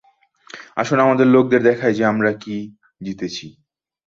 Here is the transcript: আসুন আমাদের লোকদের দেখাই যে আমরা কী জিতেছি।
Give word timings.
আসুন 0.77 0.97
আমাদের 0.99 1.27
লোকদের 1.27 1.61
দেখাই 1.63 1.93
যে 1.93 2.03
আমরা 2.05 2.31
কী 2.33 2.57
জিতেছি। 3.01 3.47